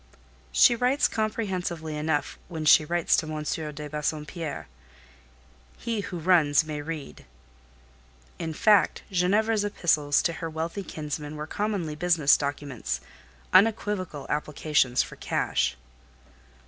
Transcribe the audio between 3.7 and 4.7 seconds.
Bassompierre: